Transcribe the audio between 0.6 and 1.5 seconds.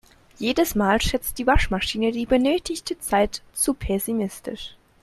Mal schätzt die